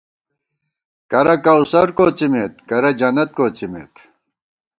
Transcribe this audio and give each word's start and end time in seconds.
کرہ 1.11 1.35
کوثر 1.45 1.87
کوڅِمېت 1.97 2.53
کرہ 2.69 2.91
جنت 2.99 3.29
کوڅِمېت 3.37 3.93